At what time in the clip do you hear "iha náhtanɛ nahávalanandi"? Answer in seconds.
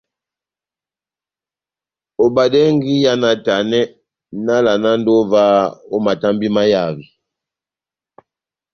2.97-5.09